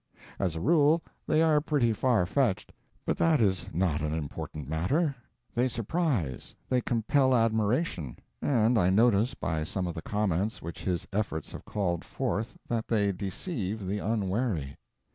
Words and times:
As 0.39 0.55
a 0.55 0.59
rule 0.61 1.03
they 1.27 1.43
are 1.43 1.61
pretty 1.61 1.93
far 1.93 2.25
fetched, 2.25 2.73
but 3.05 3.17
that 3.17 3.39
is 3.39 3.69
not 3.71 4.01
an 4.01 4.15
important 4.15 4.67
matter; 4.67 5.13
they 5.53 5.67
surprise, 5.67 6.55
they 6.67 6.81
compel 6.81 7.35
admiration, 7.35 8.17
and 8.41 8.79
I 8.79 8.89
notice 8.89 9.35
by 9.35 9.63
some 9.63 9.85
of 9.85 9.93
the 9.93 10.01
comments 10.01 10.59
which 10.59 10.85
his 10.85 11.07
efforts 11.13 11.51
have 11.51 11.65
called 11.65 12.03
forth 12.03 12.57
that 12.67 12.87
they 12.87 13.11
deceive 13.11 13.85
the 13.85 13.99
unwary. 13.99 14.75